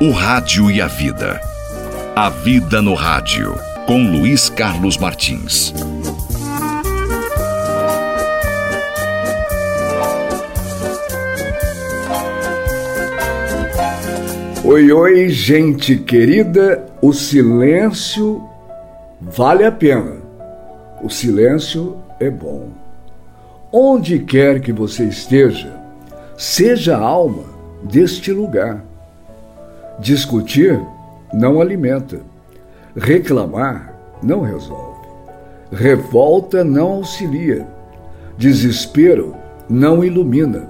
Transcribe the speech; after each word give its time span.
O 0.00 0.12
Rádio 0.12 0.70
e 0.70 0.80
a 0.80 0.86
Vida. 0.86 1.40
A 2.14 2.30
Vida 2.30 2.80
no 2.80 2.94
Rádio, 2.94 3.58
com 3.84 4.08
Luiz 4.08 4.48
Carlos 4.48 4.96
Martins. 4.96 5.74
Oi, 14.64 14.92
oi, 14.92 15.28
gente 15.30 15.96
querida, 15.96 16.86
o 17.02 17.12
silêncio 17.12 18.48
vale 19.20 19.64
a 19.64 19.72
pena. 19.72 20.18
O 21.02 21.10
silêncio 21.10 21.96
é 22.20 22.30
bom. 22.30 22.68
Onde 23.72 24.20
quer 24.20 24.60
que 24.60 24.72
você 24.72 25.06
esteja, 25.06 25.74
seja 26.36 26.96
alma 26.96 27.42
deste 27.82 28.30
lugar. 28.30 28.87
Discutir 29.98 30.80
não 31.32 31.60
alimenta. 31.60 32.20
Reclamar 32.96 33.94
não 34.22 34.42
resolve. 34.42 35.08
Revolta 35.72 36.64
não 36.64 36.92
auxilia. 36.92 37.66
Desespero 38.36 39.34
não 39.68 40.04
ilumina. 40.04 40.68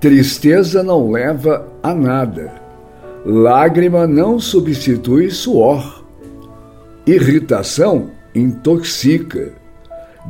Tristeza 0.00 0.82
não 0.82 1.10
leva 1.10 1.66
a 1.82 1.94
nada. 1.94 2.52
Lágrima 3.24 4.06
não 4.06 4.38
substitui 4.38 5.30
suor. 5.30 6.04
Irritação 7.06 8.10
intoxica. 8.34 9.52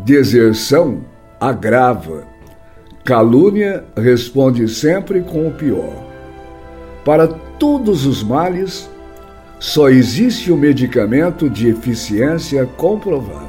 Deserção 0.04 1.00
agrava. 1.40 2.24
Calúnia 3.04 3.84
responde 3.96 4.68
sempre 4.68 5.20
com 5.20 5.46
o 5.48 5.52
pior. 5.52 6.04
Para 7.06 7.28
todos 7.28 8.04
os 8.04 8.20
males, 8.20 8.90
só 9.60 9.88
existe 9.88 10.50
o 10.50 10.56
medicamento 10.56 11.48
de 11.48 11.68
eficiência 11.68 12.66
comprovada. 12.66 13.46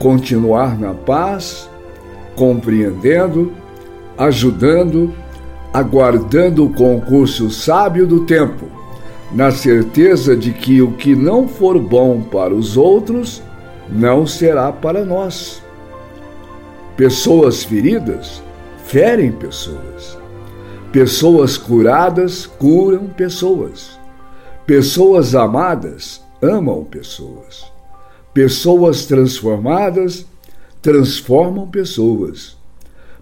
Continuar 0.00 0.76
na 0.76 0.92
paz, 0.92 1.70
compreendendo, 2.34 3.52
ajudando, 4.18 5.14
aguardando 5.72 6.66
o 6.66 6.74
concurso 6.74 7.48
sábio 7.48 8.08
do 8.08 8.26
tempo, 8.26 8.66
na 9.30 9.52
certeza 9.52 10.36
de 10.36 10.52
que 10.52 10.82
o 10.82 10.94
que 10.94 11.14
não 11.14 11.46
for 11.46 11.78
bom 11.78 12.22
para 12.22 12.52
os 12.52 12.76
outros 12.76 13.40
não 13.88 14.26
será 14.26 14.72
para 14.72 15.04
nós. 15.04 15.62
Pessoas 16.96 17.62
feridas 17.62 18.42
ferem 18.84 19.30
pessoas. 19.30 20.21
Pessoas 20.92 21.56
curadas 21.56 22.44
curam 22.44 23.08
pessoas. 23.08 23.98
Pessoas 24.66 25.34
amadas 25.34 26.20
amam 26.42 26.84
pessoas. 26.84 27.64
Pessoas 28.34 29.06
transformadas 29.06 30.26
transformam 30.82 31.66
pessoas. 31.66 32.58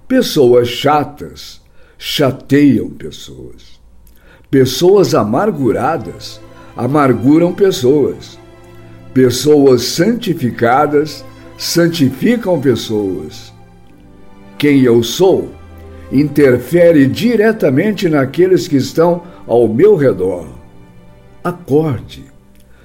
Pessoas 0.08 0.66
chatas 0.66 1.60
chateiam 1.96 2.88
pessoas. 2.90 3.80
Pessoas 4.50 5.14
amarguradas 5.14 6.40
amarguram 6.76 7.52
pessoas. 7.54 8.36
Pessoas 9.14 9.82
santificadas 9.82 11.24
santificam 11.56 12.60
pessoas. 12.60 13.52
Quem 14.58 14.80
eu 14.82 15.04
sou 15.04 15.59
interfere 16.12 17.06
diretamente 17.06 18.08
naqueles 18.08 18.66
que 18.66 18.76
estão 18.76 19.22
ao 19.46 19.68
meu 19.68 19.96
redor. 19.96 20.46
Acorde, 21.42 22.24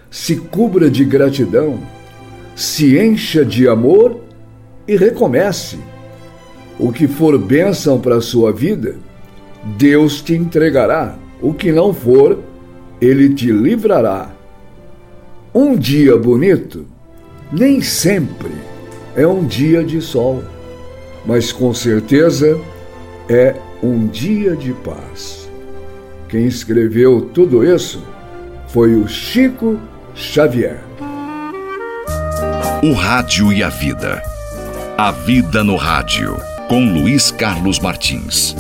se 0.10 0.36
cubra 0.36 0.90
de 0.90 1.04
gratidão, 1.04 1.80
se 2.56 2.98
encha 2.98 3.44
de 3.44 3.68
amor 3.68 4.20
e 4.88 4.96
recomece. 4.96 5.78
O 6.80 6.92
que 6.92 7.08
for 7.08 7.38
bênção 7.38 8.00
para 8.00 8.18
a 8.18 8.22
sua 8.22 8.52
vida, 8.52 8.96
Deus 9.78 10.22
te 10.22 10.34
entregará. 10.34 11.18
O 11.42 11.54
que 11.54 11.72
não 11.72 11.94
for, 11.94 12.40
Ele 13.02 13.34
te 13.34 13.52
livrará. 13.52 14.32
Um 15.54 15.76
dia 15.76 16.18
bonito 16.18 16.86
nem 17.52 17.82
sempre 17.82 18.52
é 19.16 19.26
um 19.26 19.46
dia 19.46 19.84
de 19.84 20.02
sol, 20.02 20.44
mas 21.26 21.52
com 21.52 21.74
certeza 21.74 22.60
é 23.30 23.56
um 23.82 24.08
dia 24.08 24.56
de 24.56 24.74
paz. 24.74 25.50
Quem 26.30 26.46
escreveu 26.46 27.30
tudo 27.34 27.64
isso 27.64 28.04
foi 28.68 28.96
o 28.96 29.08
Chico 29.08 29.80
Xavier. 30.16 30.84
O 32.84 32.94
Rádio 32.94 33.52
e 33.52 33.64
a 33.64 33.70
Vida. 33.70 34.22
A 34.98 35.12
Vida 35.12 35.64
no 35.64 35.76
Rádio, 35.76 36.36
com 36.68 36.86
Luiz 36.86 37.32
Carlos 37.32 37.80
Martins. 37.80 38.56